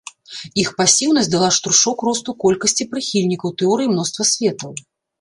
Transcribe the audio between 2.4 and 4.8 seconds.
колькасці прыхільнікаў тэорыі мноства светаў.